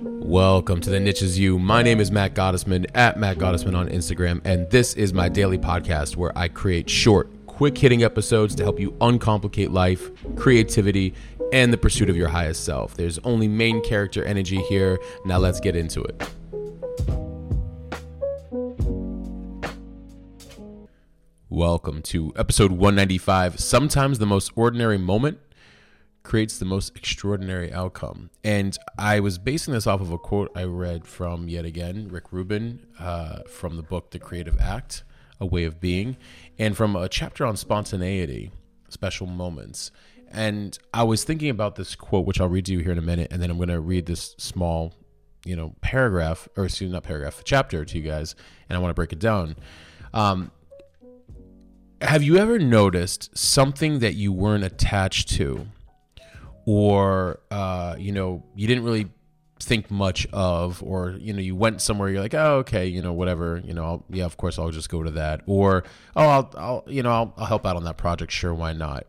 [0.00, 1.58] Welcome to the Niche Is You.
[1.58, 5.58] My name is Matt Gottesman at Matt Gottesman on Instagram, and this is my daily
[5.58, 11.14] podcast where I create short, quick hitting episodes to help you uncomplicate life, creativity,
[11.52, 12.94] and the pursuit of your highest self.
[12.94, 15.00] There's only main character energy here.
[15.24, 16.22] Now let's get into it.
[21.48, 23.58] Welcome to episode 195.
[23.58, 25.40] Sometimes the most ordinary moment
[26.28, 28.28] creates the most extraordinary outcome.
[28.44, 32.32] And I was basing this off of a quote I read from yet again Rick
[32.32, 35.04] Rubin uh, from the book The Creative Act,
[35.40, 36.18] A Way of Being,
[36.58, 38.50] and from a chapter on spontaneity,
[38.90, 39.90] special moments.
[40.30, 43.02] And I was thinking about this quote, which I'll read to you here in a
[43.02, 44.92] minute, and then I'm going to read this small,
[45.46, 48.34] you know, paragraph, or excuse me, not paragraph, chapter to you guys,
[48.68, 49.56] and I want to break it down.
[50.12, 50.50] Um,
[52.02, 55.68] have you ever noticed something that you weren't attached to
[56.68, 59.08] or uh, you know you didn't really
[59.58, 63.14] think much of or you know you went somewhere you're like oh okay you know
[63.14, 65.82] whatever you know I'll, yeah of course I'll just go to that or
[66.14, 69.06] oh I'll, I'll you know I'll, I'll help out on that project sure why not?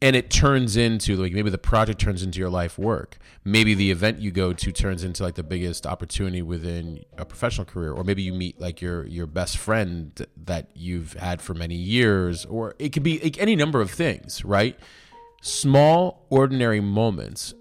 [0.00, 3.18] And it turns into like maybe the project turns into your life work.
[3.44, 7.66] Maybe the event you go to turns into like the biggest opportunity within a professional
[7.66, 11.74] career or maybe you meet like your your best friend that you've had for many
[11.74, 14.78] years or it could be like any number of things right
[15.40, 17.54] Small, ordinary moments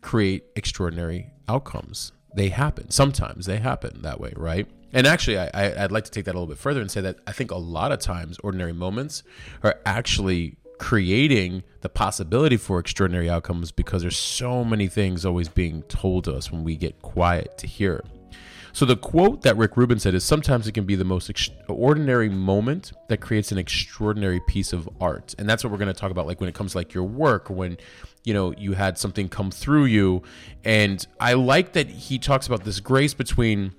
[0.00, 2.12] create extraordinary outcomes.
[2.34, 2.90] They happen.
[2.90, 4.68] Sometimes they happen that way, right?
[4.92, 7.16] And actually, I, would like to take that a little bit further and say that
[7.26, 9.22] I think a lot of times ordinary moments
[9.62, 15.82] are actually creating the possibility for extraordinary outcomes because there's so many things always being
[15.82, 18.04] told to us when we get quiet to hear.
[18.78, 21.28] So the quote that Rick Rubin said is sometimes it can be the most
[21.66, 25.34] ordinary moment that creates an extraordinary piece of art.
[25.36, 27.50] And that's what we're going to talk about like when it comes like your work
[27.50, 27.76] when
[28.22, 30.22] you know you had something come through you.
[30.62, 33.72] And I like that he talks about this grace between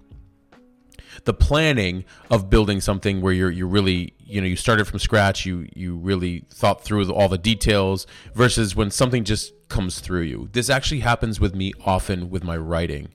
[1.23, 5.45] the planning of building something where you're you're really you know you started from scratch
[5.45, 8.05] you you really thought through all the details
[8.35, 10.49] versus when something just comes through you.
[10.51, 13.13] This actually happens with me often with my writing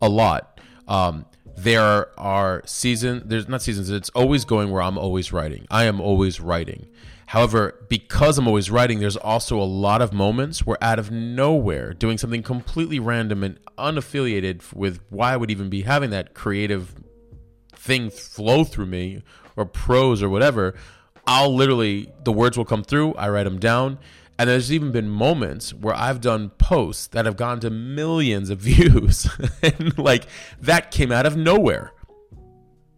[0.00, 0.53] a lot
[0.88, 5.66] um, there are season there's not seasons it's always going where i'm always writing.
[5.70, 6.88] I am always writing.
[7.26, 11.94] However because i'm always writing there's also a lot of moments where out of nowhere
[11.94, 16.94] doing something completely random and unaffiliated with why i would even be having that creative
[17.72, 19.22] thing flow through me
[19.56, 20.74] or prose or whatever
[21.26, 23.98] i'll literally the words will come through i write them down
[24.38, 28.58] and there's even been moments where I've done posts that have gone to millions of
[28.60, 29.28] views.
[29.62, 30.26] and like
[30.60, 31.92] that came out of nowhere.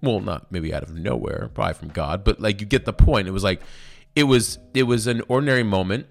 [0.02, 3.28] Well, not maybe out of nowhere, probably from God, but like you get the point.
[3.28, 3.60] It was like
[4.14, 6.06] it was it was an ordinary moment.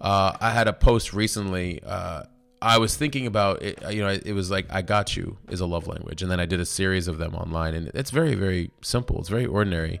[0.00, 1.82] Uh, I had a post recently.
[1.82, 2.24] Uh,
[2.60, 5.66] I was thinking about it, you know, it was like I got you is a
[5.66, 8.70] love language, and then I did a series of them online, and it's very very
[8.82, 9.20] simple.
[9.20, 10.00] It's very ordinary.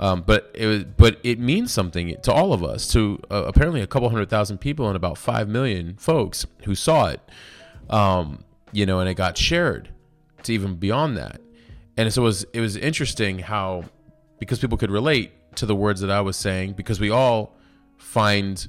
[0.00, 2.88] Um, but it was, but it means something to all of us.
[2.92, 7.06] To uh, apparently a couple hundred thousand people and about five million folks who saw
[7.06, 7.20] it.
[7.88, 9.90] Um, you know, and it got shared
[10.42, 11.40] to even beyond that.
[11.96, 13.84] And so it was it was interesting how
[14.38, 17.56] because people could relate to the words that I was saying because we all
[17.96, 18.66] find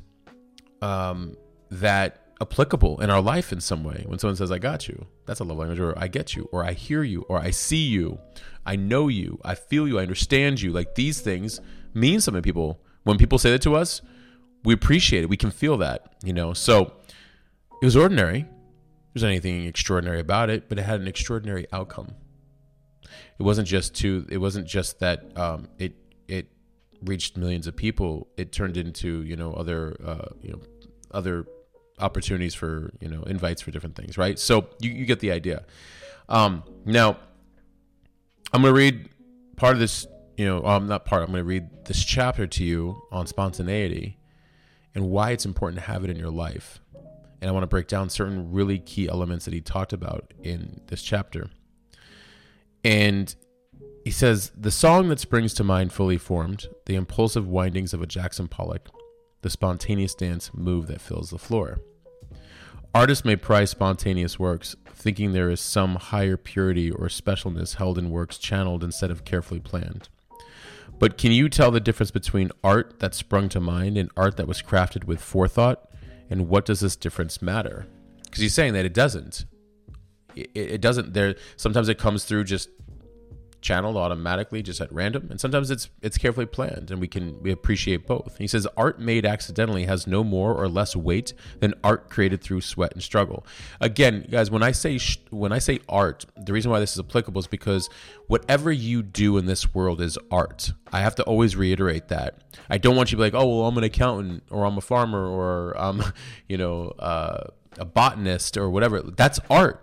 [0.81, 1.36] um,
[1.72, 4.03] that applicable in our life in some way.
[4.07, 6.63] When someone says, I got you, that's a love language, or I get you, or
[6.63, 8.19] I hear you, or I see you,
[8.66, 10.72] I know you, I feel you, I understand you.
[10.72, 11.62] Like these things
[11.94, 12.81] mean something to people.
[13.03, 14.01] When people say that to us,
[14.63, 15.29] we appreciate it.
[15.29, 16.53] We can feel that, you know?
[16.53, 16.94] So
[17.81, 18.45] it was ordinary.
[19.13, 22.16] There's anything extraordinary about it, but it had an extraordinary outcome.
[23.40, 25.95] It wasn't just to, it wasn't just that um, it,
[26.28, 26.47] it
[27.03, 28.28] reached millions of people.
[28.35, 30.62] It turned into, you know, other, uh, you know,
[31.12, 31.45] other
[32.00, 34.38] opportunities for you know invites for different things right?
[34.39, 35.66] So you, you get the idea.
[36.28, 37.17] Um, now
[38.53, 39.09] i'm to read
[39.57, 40.07] part of this
[40.38, 44.17] you know I'm um, not part i'm to read this chapter to you on spontaneity
[44.95, 46.79] and why it's important to have it in your life.
[47.42, 50.81] And i want to break down certain really key elements that he talked about in
[50.88, 51.50] this chapter.
[52.83, 53.36] And
[54.03, 58.07] he says the song that springs to mind fully formed the impulsive windings of a
[58.07, 58.89] jackson pollock
[59.41, 61.79] the spontaneous dance move that fills the floor.
[62.93, 68.09] Artists may prize spontaneous works, thinking there is some higher purity or specialness held in
[68.09, 70.07] works channeled instead of carefully planned.
[70.97, 74.47] But can you tell the difference between art that sprung to mind and art that
[74.47, 75.89] was crafted with forethought?
[76.29, 77.85] And what does this difference matter?
[78.23, 79.45] Because he's saying that it doesn't.
[80.35, 81.13] It, it doesn't.
[81.13, 82.69] There sometimes it comes through just
[83.65, 85.27] channeled automatically just at random.
[85.31, 88.38] And sometimes it's it's carefully planned and we can we appreciate both.
[88.38, 92.62] He says art made accidentally has no more or less weight than art created through
[92.62, 93.45] sweat and struggle.
[93.81, 97.00] Again guys when i say sh- when i say art the reason why this is
[97.00, 97.89] applicable is because
[98.27, 100.71] whatever you do in this world is art.
[100.94, 102.44] I have to always reiterate that.
[102.69, 104.81] I don't want you to be like oh well i'm an accountant or i'm a
[104.81, 106.03] farmer or i'm
[106.47, 107.47] you know uh,
[107.79, 109.01] a botanist or whatever.
[109.01, 109.81] That's art.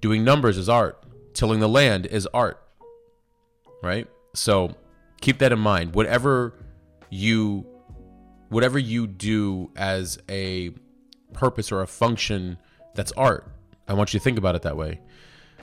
[0.00, 1.05] Doing numbers is art
[1.36, 2.60] tilling the land is art,
[3.82, 4.08] right?
[4.34, 4.74] So
[5.20, 5.94] keep that in mind.
[5.94, 6.54] Whatever
[7.10, 7.66] you
[8.48, 10.70] whatever you do as a
[11.32, 12.58] purpose or a function
[12.94, 13.50] that's art.
[13.88, 15.00] I want you to think about it that way.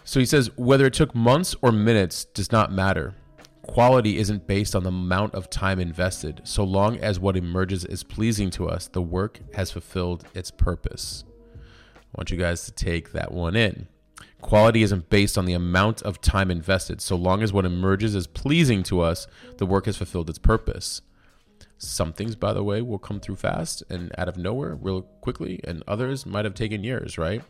[0.03, 3.15] So he says whether it took months or minutes does not matter.
[3.63, 6.41] Quality isn't based on the amount of time invested.
[6.43, 11.23] So long as what emerges is pleasing to us, the work has fulfilled its purpose.
[11.55, 13.87] I want you guys to take that one in.
[14.43, 17.01] Quality isn't based on the amount of time invested.
[17.01, 19.25] So long as what emerges is pleasing to us,
[19.57, 21.01] the work has fulfilled its purpose.
[21.77, 25.61] Some things, by the way, will come through fast and out of nowhere real quickly,
[25.63, 27.41] and others might have taken years, right?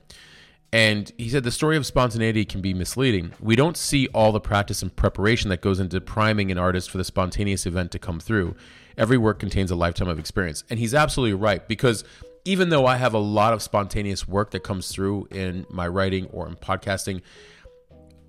[0.72, 3.34] And he said the story of spontaneity can be misleading.
[3.40, 7.00] We don't see all the practice and preparation that goes into priming an artist for
[7.00, 8.56] the spontaneous event to come through.
[8.98, 10.64] Every work contains a lifetime of experience.
[10.70, 12.04] And he's absolutely right because
[12.46, 16.26] even though I have a lot of spontaneous work that comes through in my writing
[16.28, 17.22] or in podcasting,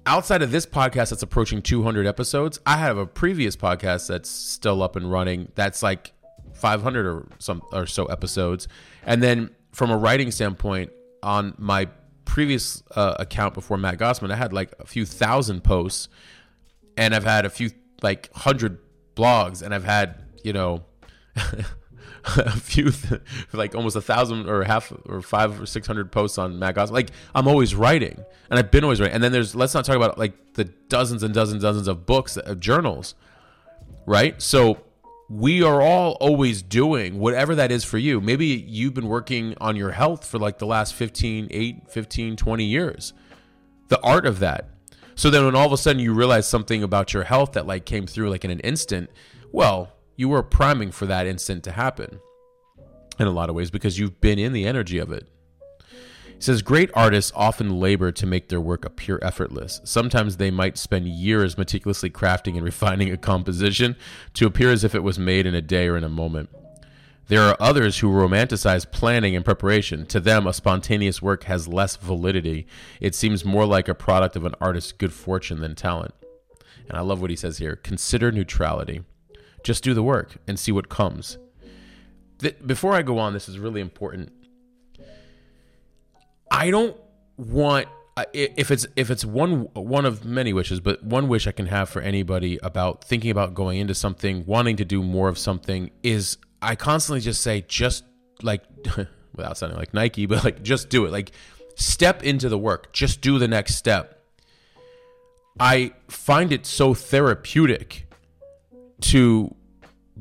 [0.06, 4.82] outside of this podcast that's approaching 200 episodes, I have a previous podcast that's still
[4.82, 6.12] up and running that's like
[6.54, 8.68] 500 or some or so episodes.
[9.04, 10.92] And then from a writing standpoint,
[11.24, 11.88] on my
[12.26, 16.08] previous uh, account before Matt Gottesman, I had like a few thousand posts,
[16.96, 17.70] and I've had a few
[18.02, 18.78] like hundred
[19.16, 20.84] blogs, and I've had you know.
[22.36, 22.90] a few,
[23.52, 26.90] like almost a thousand or half or five or six hundred posts on Matt Goss.
[26.90, 29.14] Like I'm always writing, and I've been always writing.
[29.14, 32.06] And then there's let's not talk about like the dozens and dozens, and dozens of
[32.06, 33.14] books, of journals,
[34.06, 34.40] right?
[34.40, 34.80] So
[35.28, 38.20] we are all always doing whatever that is for you.
[38.20, 42.64] Maybe you've been working on your health for like the last 15, 8, 15, 20
[42.64, 43.12] years.
[43.88, 44.68] The art of that.
[45.14, 47.84] So then when all of a sudden you realize something about your health that like
[47.84, 49.10] came through like in an instant,
[49.52, 52.20] well, you were priming for that instant to happen
[53.18, 55.28] in a lot of ways because you've been in the energy of it.
[55.80, 59.80] He says great artists often labor to make their work appear effortless.
[59.84, 63.96] Sometimes they might spend years meticulously crafting and refining a composition
[64.34, 66.50] to appear as if it was made in a day or in a moment.
[67.26, 70.04] There are others who romanticize planning and preparation.
[70.06, 72.66] To them, a spontaneous work has less validity.
[73.00, 76.14] It seems more like a product of an artist's good fortune than talent.
[76.86, 79.04] And I love what he says here consider neutrality.
[79.64, 81.38] Just do the work and see what comes.
[82.64, 84.30] before I go on, this is really important.
[86.50, 86.96] I don't
[87.36, 87.88] want
[88.32, 91.88] if it's if it's one one of many wishes, but one wish I can have
[91.88, 96.38] for anybody about thinking about going into something, wanting to do more of something is
[96.62, 98.04] I constantly just say just
[98.42, 98.62] like
[99.34, 101.10] without sounding like Nike, but like just do it.
[101.12, 101.32] Like
[101.74, 102.92] step into the work.
[102.92, 104.22] Just do the next step.
[105.58, 108.06] I find it so therapeutic
[109.04, 109.54] to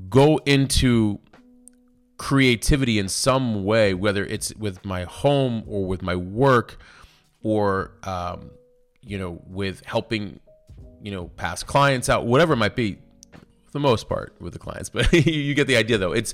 [0.09, 1.19] go into
[2.17, 6.77] creativity in some way, whether it's with my home or with my work
[7.41, 8.51] or, um,
[9.01, 10.39] you know, with helping,
[11.01, 12.93] you know, past clients out, whatever it might be,
[13.65, 14.89] for the most part with the clients.
[14.93, 16.13] But you get the idea though.
[16.13, 16.33] It's,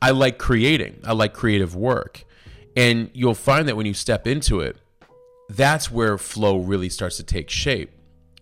[0.00, 2.24] I like creating, I like creative work.
[2.76, 4.76] And you'll find that when you step into it,
[5.48, 7.92] that's where flow really starts to take shape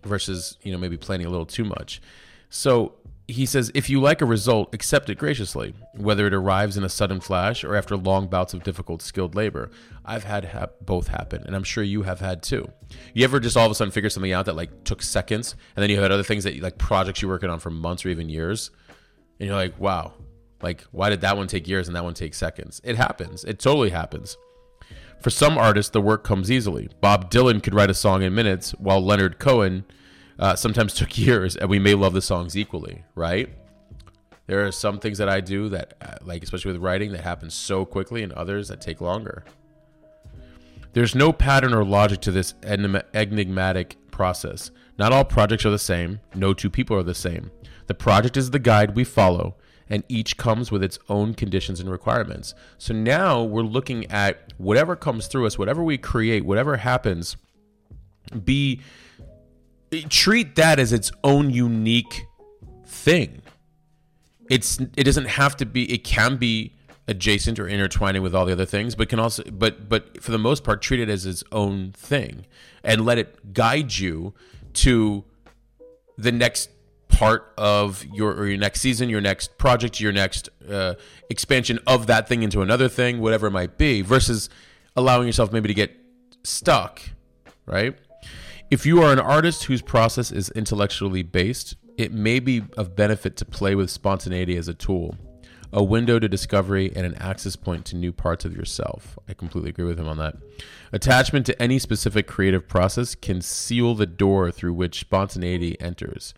[0.03, 2.01] versus, you know, maybe planning a little too much.
[2.49, 2.93] So
[3.27, 6.89] he says, if you like a result, accept it graciously, whether it arrives in a
[6.89, 9.71] sudden flash or after long bouts of difficult, skilled labor.
[10.03, 12.69] I've had ha- both happen, and I'm sure you have had too.
[13.13, 15.81] You ever just all of a sudden figure something out that like took seconds, and
[15.81, 18.27] then you had other things that like projects you're working on for months or even
[18.27, 18.71] years,
[19.39, 20.13] and you're like, wow,
[20.61, 22.81] like why did that one take years and that one take seconds?
[22.83, 23.45] It happens.
[23.45, 24.37] It totally happens.
[25.21, 26.89] For some artists, the work comes easily.
[26.99, 29.85] Bob Dylan could write a song in minutes, while Leonard Cohen
[30.39, 33.49] uh, sometimes took years, and we may love the songs equally, right?
[34.47, 37.49] There are some things that I do that, uh, like especially with writing, that happen
[37.49, 39.45] so quickly, and others that take longer.
[40.93, 44.69] There's no pattern or logic to this enigmatic process.
[44.97, 46.19] Not all projects are the same.
[46.35, 47.51] No two people are the same.
[47.87, 49.55] The project is the guide we follow,
[49.89, 52.53] and each comes with its own conditions and requirements.
[52.77, 57.37] So now we're looking at whatever comes through us, whatever we create, whatever happens,
[58.43, 58.81] be
[60.01, 62.25] treat that as its own unique
[62.85, 63.41] thing.
[64.49, 65.91] It's it doesn't have to be.
[65.91, 66.75] It can be
[67.07, 70.37] adjacent or intertwining with all the other things, but can also but but for the
[70.37, 72.45] most part treat it as its own thing
[72.83, 74.33] and let it guide you
[74.73, 75.23] to
[76.17, 76.69] the next
[77.07, 80.95] part of your or your next season, your next project, your next uh,
[81.29, 84.49] expansion of that thing into another thing, whatever it might be, versus
[84.95, 85.95] allowing yourself maybe to get
[86.43, 87.01] stuck,
[87.65, 87.97] right?
[88.73, 93.37] If you are an artist whose process is intellectually based, it may be of benefit
[93.37, 95.15] to play with spontaneity as a tool,
[95.71, 99.19] a window to discovery, and an access point to new parts of yourself.
[99.29, 100.37] I completely agree with him on that.
[100.91, 106.33] Attachment to any specific creative process can seal the door through which spontaneity enters.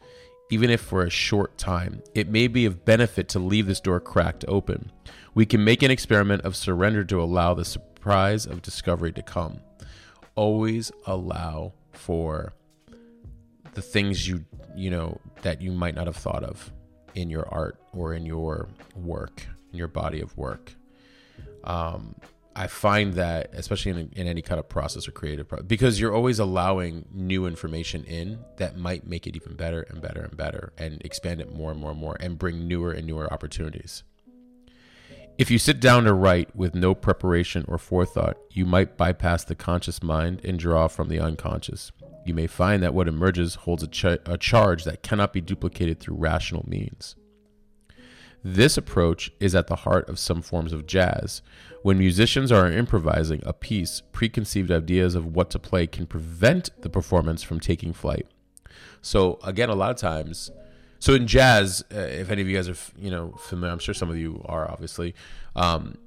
[0.51, 4.01] Even if for a short time, it may be of benefit to leave this door
[4.01, 4.91] cracked open.
[5.33, 9.61] We can make an experiment of surrender to allow the surprise of discovery to come.
[10.35, 12.53] Always allow for
[13.73, 16.71] the things you you know that you might not have thought of
[17.13, 20.73] in your art or in your work in your body of work.
[21.63, 22.15] Um,
[22.55, 26.13] i find that especially in, in any kind of process or creative process because you're
[26.13, 30.71] always allowing new information in that might make it even better and better and better
[30.77, 34.03] and expand it more and more and more and bring newer and newer opportunities
[35.37, 39.55] if you sit down to write with no preparation or forethought, you might bypass the
[39.55, 41.91] conscious mind and draw from the unconscious
[42.25, 45.99] you may find that what emerges holds a, ch- a charge that cannot be duplicated
[45.99, 47.15] through rational means.
[48.43, 51.41] This approach is at the heart of some forms of jazz.
[51.83, 56.89] When musicians are improvising a piece, preconceived ideas of what to play can prevent the
[56.89, 58.27] performance from taking flight.
[59.01, 60.51] So, again, a lot of times,
[61.05, 63.93] so in jazz, uh, if any of you guys are, you know, familiar, I'm sure
[63.93, 65.13] some of you are obviously,
[65.55, 65.99] um,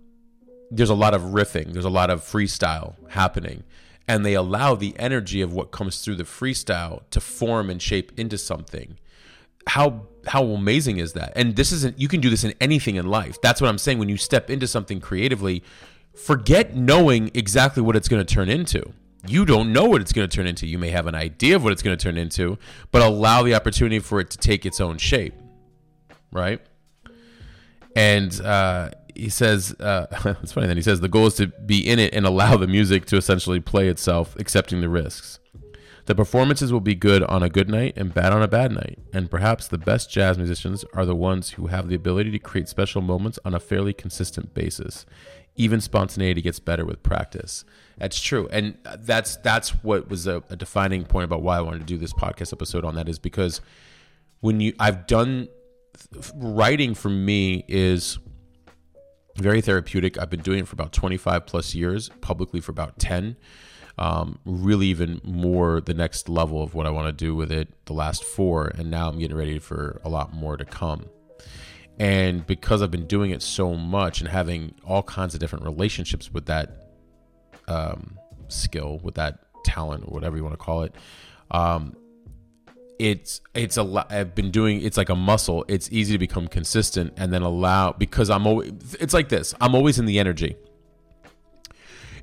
[0.72, 3.62] there's a lot of riffing, there's a lot of freestyle happening
[4.08, 8.10] and they allow the energy of what comes through the freestyle to form and shape
[8.18, 8.98] into something.
[9.68, 11.32] How how amazing is that?
[11.36, 13.40] And this isn't you can do this in anything in life.
[13.40, 14.00] That's what i'm saying.
[14.00, 15.62] When you step into something creatively
[16.16, 18.92] forget knowing exactly what it's going to turn into
[19.26, 21.64] you don't know what it's going to turn into you may have an idea of
[21.64, 22.58] what it's going to turn into
[22.92, 25.34] but allow the opportunity for it to take its own shape
[26.30, 26.60] right
[27.96, 30.06] and uh, he says uh,
[30.42, 32.68] it's funny that he says the goal is to be in it and allow the
[32.68, 35.40] music to essentially play itself, accepting the risks.
[36.06, 38.98] The performances will be good on a good night and bad on a bad night,
[39.12, 42.68] and perhaps the best jazz musicians are the ones who have the ability to create
[42.68, 45.04] special moments on a fairly consistent basis.
[45.58, 47.64] Even spontaneity gets better with practice.
[47.98, 51.80] That's true, and that's that's what was a, a defining point about why I wanted
[51.80, 53.60] to do this podcast episode on that is because
[54.40, 55.48] when you I've done
[56.34, 58.18] writing for me is
[59.36, 60.18] very therapeutic.
[60.18, 63.36] I've been doing it for about 25 plus years, publicly for about 10.
[63.96, 67.68] Um, really, even more the next level of what I want to do with it,
[67.86, 68.68] the last four.
[68.68, 71.06] And now I'm getting ready for a lot more to come.
[71.98, 76.32] And because I've been doing it so much and having all kinds of different relationships
[76.32, 76.70] with that
[77.66, 80.94] um, skill, with that talent, or whatever you want to call it,
[81.50, 81.96] um,
[82.98, 85.64] it's it's a lot i've been doing it's like a muscle.
[85.68, 89.54] It's easy to become consistent and then allow because i'm always it's like this.
[89.60, 90.56] I'm always in the energy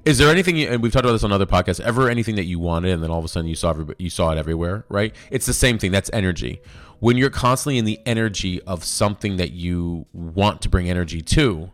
[0.05, 2.59] is there anything and we've talked about this on other podcasts ever anything that you
[2.59, 5.13] wanted and then all of a sudden you saw you saw it everywhere right?
[5.31, 5.91] It's the same thing.
[5.91, 6.61] That's energy.
[6.99, 11.71] When you're constantly in the energy of something that you want to bring energy to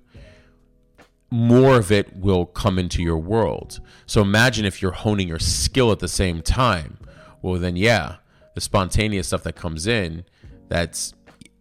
[1.30, 3.80] more of it will come into your world.
[4.06, 6.98] So imagine if you're honing your skill at the same time.
[7.42, 8.18] Well then yeah
[8.56, 10.24] the spontaneous stuff that comes in
[10.70, 11.14] that's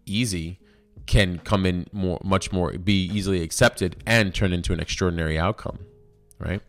[0.07, 0.61] easy
[1.07, 5.81] can come in more much more be easily accepted and turn into an extraordinary outcome
[6.40, 6.61] right?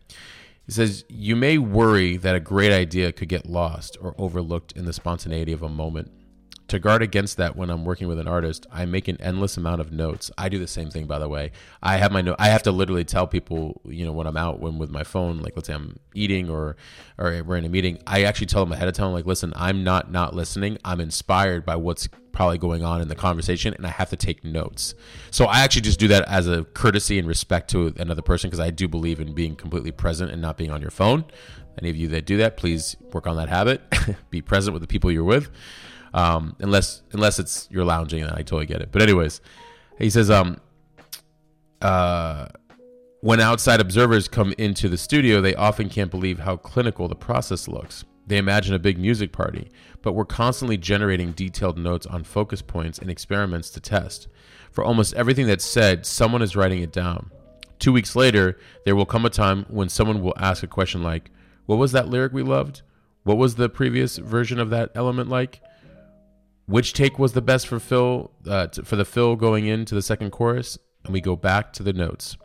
[0.66, 4.84] He says you may worry that a great idea could get lost or overlooked in
[4.84, 6.12] the spontaneity of a moment
[6.68, 9.80] to guard against that when I'm working with an artist, I make an endless amount
[9.80, 10.30] of notes.
[10.38, 11.52] I do the same thing, by the way.
[11.82, 12.36] I have my note.
[12.38, 15.40] I have to literally tell people, you know, when I'm out, when with my phone,
[15.40, 16.76] like let's say I'm eating or
[17.18, 19.84] or we're in a meeting, I actually tell them ahead of time, like, listen, I'm
[19.84, 20.78] not not listening.
[20.84, 24.42] I'm inspired by what's probably going on in the conversation, and I have to take
[24.42, 24.94] notes.
[25.30, 28.60] So I actually just do that as a courtesy and respect to another person because
[28.60, 31.24] I do believe in being completely present and not being on your phone.
[31.78, 33.82] Any of you that do that, please work on that habit.
[34.30, 35.50] Be present with the people you're with
[36.14, 38.24] um, unless unless it's you're lounging.
[38.24, 38.90] I totally get it.
[38.92, 39.40] But anyways,
[39.98, 40.58] he says, um,
[41.80, 42.48] uh,
[43.20, 47.68] when outside observers come into the studio, they often can't believe how clinical the process
[47.68, 48.04] looks.
[48.26, 52.98] They imagine a big music party, but we're constantly generating detailed notes on focus points
[52.98, 54.28] and experiments to test.
[54.70, 57.30] For almost everything that's said, someone is writing it down.
[57.78, 61.30] Two weeks later, there will come a time when someone will ask a question like,
[61.66, 62.82] What was that lyric we loved?
[63.24, 65.60] What was the previous version of that element like?
[66.66, 70.02] Which take was the best for fill uh, to, for the fill going into the
[70.02, 72.36] second chorus, and we go back to the notes.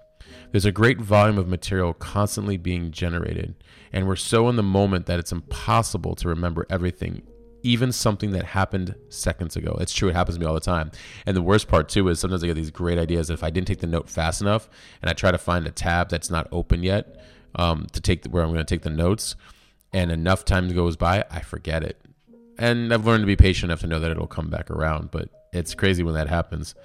[0.52, 3.56] There's a great volume of material constantly being generated,
[3.94, 7.22] and we're so in the moment that it's impossible to remember everything
[7.64, 9.78] even something that happened seconds ago.
[9.82, 10.92] It's true, it happens to me all the time.
[11.26, 13.30] And the worst part too is sometimes I get these great ideas.
[13.30, 14.70] If I didn't take the note fast enough,
[15.02, 17.20] and I try to find a tab that's not open yet
[17.56, 19.36] um, to take the, where I'm going to take the notes,
[19.92, 22.00] and enough time goes by, I forget it.
[22.58, 25.12] And I've learned to be patient enough to know that it'll come back around.
[25.12, 26.76] But it's crazy when that happens.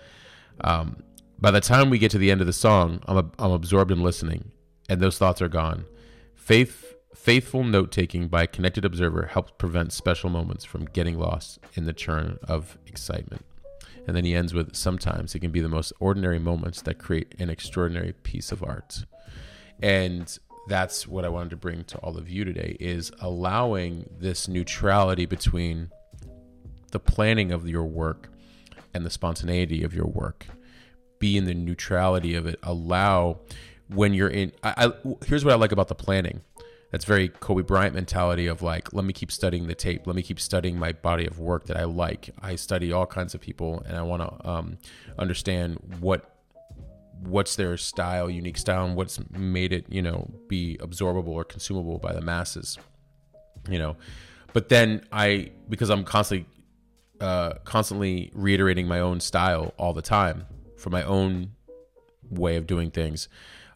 [0.60, 1.02] Um,
[1.38, 4.02] by the time we get to the end of the song, I'm, I'm absorbed in
[4.02, 4.52] listening,
[4.88, 5.86] and those thoughts are gone.
[6.34, 11.58] Faith, faithful note taking by a connected observer helps prevent special moments from getting lost
[11.74, 13.44] in the churn of excitement.
[14.06, 17.34] And then he ends with sometimes it can be the most ordinary moments that create
[17.38, 19.04] an extraordinary piece of art.
[19.80, 20.36] And
[20.68, 25.26] that's what I wanted to bring to all of you today is allowing this neutrality
[25.26, 25.90] between
[26.92, 28.28] the planning of your work
[28.94, 30.46] and the spontaneity of your work.
[31.18, 32.58] Be in the neutrality of it.
[32.62, 33.40] Allow
[33.88, 34.52] when you're in.
[34.62, 36.42] I, I, here's what I like about the planning.
[36.90, 40.06] That's very Kobe Bryant mentality of like, let me keep studying the tape.
[40.06, 42.30] Let me keep studying my body of work that I like.
[42.40, 44.78] I study all kinds of people, and I want to um,
[45.18, 46.31] understand what
[47.22, 51.98] what's their style, unique style, and what's made it, you know, be absorbable or consumable
[51.98, 52.78] by the masses.
[53.68, 53.96] You know,
[54.52, 56.46] but then I because I'm constantly
[57.20, 61.52] uh, constantly reiterating my own style all the time for my own
[62.30, 63.28] way of doing things.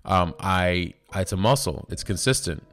[0.05, 1.87] Um, I it's a muscle.
[1.91, 2.65] It's consistent,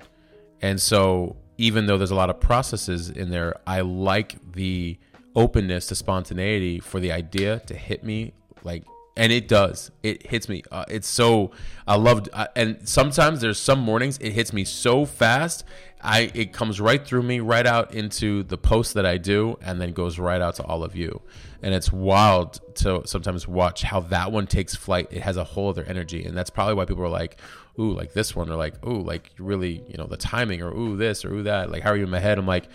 [0.61, 4.97] and so even though there's a lot of processes in there, I like the
[5.35, 8.83] openness to spontaneity for the idea to hit me like
[9.15, 9.91] and it does.
[10.01, 11.51] It hits me uh, it's so
[11.87, 15.63] i loved uh, and sometimes there's some mornings it hits me so fast
[16.01, 19.79] i it comes right through me right out into the post that i do and
[19.79, 21.21] then goes right out to all of you.
[21.61, 25.07] And it's wild to sometimes watch how that one takes flight.
[25.11, 27.37] It has a whole other energy and that's probably why people are like
[27.79, 30.97] ooh like this one or like ooh like really you know the timing or ooh
[30.97, 32.37] this or ooh that like how are you in my head?
[32.37, 32.67] I'm like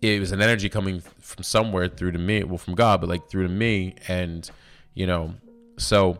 [0.00, 3.28] it was an energy coming from somewhere through to me well from god but like
[3.28, 4.50] through to me and
[4.94, 5.34] you know
[5.80, 6.18] so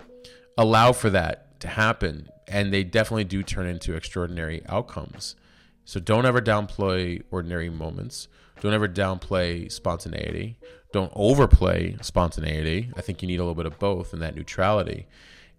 [0.56, 2.28] allow for that to happen.
[2.48, 5.36] And they definitely do turn into extraordinary outcomes.
[5.84, 8.28] So don't ever downplay ordinary moments.
[8.60, 10.58] Don't ever downplay spontaneity.
[10.92, 12.90] Don't overplay spontaneity.
[12.96, 15.06] I think you need a little bit of both and that neutrality.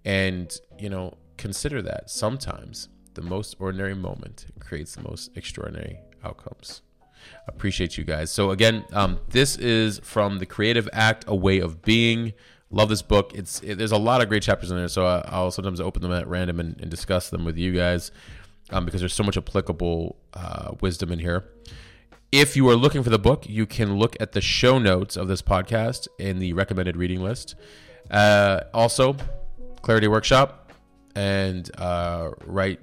[0.04, 6.82] And, you know, consider that sometimes the most ordinary moment creates the most extraordinary outcomes.
[7.48, 8.32] Appreciate you guys.
[8.32, 12.34] So, again, um, this is from The Creative Act, A Way of Being.
[12.72, 13.34] Love this book.
[13.36, 16.02] It's it, there's a lot of great chapters in there, so I, will sometimes open
[16.02, 18.12] them at random and, and discuss them with you guys
[18.70, 21.44] um, because there's so much applicable uh, wisdom in here.
[22.32, 25.28] If you are looking for the book, you can look at the show notes of
[25.28, 27.56] this podcast in the recommended reading list.
[28.10, 29.18] Uh, also,
[29.82, 30.72] Clarity Workshop
[31.14, 32.80] and uh, Write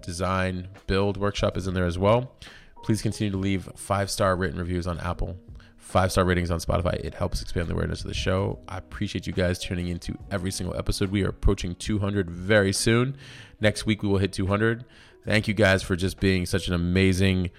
[0.00, 2.36] Design Build Workshop is in there as well.
[2.84, 5.36] Please continue to leave five star written reviews on Apple
[5.84, 6.94] five star ratings on Spotify.
[6.94, 8.58] It helps expand the awareness of the show.
[8.68, 11.10] I appreciate you guys tuning into every single episode.
[11.10, 13.16] We are approaching 200 very soon.
[13.60, 14.84] Next week, we will hit 200.
[15.24, 17.50] Thank you guys for just being such an amazing,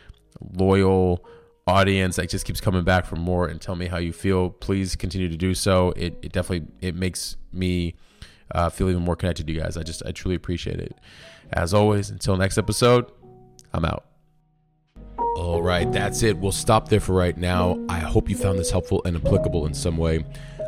[0.54, 1.26] loyal
[1.68, 4.50] audience that just keeps coming back for more and tell me how you feel.
[4.50, 5.92] Please continue to do so.
[5.96, 7.96] It, it definitely it makes me
[8.52, 9.78] uh, feel even more connected to you guys.
[9.78, 11.00] I just I truly appreciate it.
[11.54, 13.12] As always, until next episode,
[13.74, 14.15] I'm out.
[15.36, 16.38] All right, that's it.
[16.38, 17.78] We'll stop there for right now.
[17.90, 20.24] I hope you found this helpful and applicable in some way.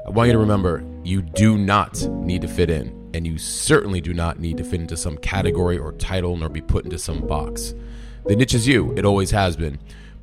[0.06, 4.01] I want you to remember you do not need to fit in, and you certainly
[4.01, 7.25] do not need to fit into some category or title nor be put into some
[7.25, 7.75] box.
[8.25, 9.80] The niche is you, it always has been.